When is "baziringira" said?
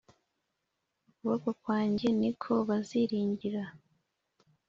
2.67-3.63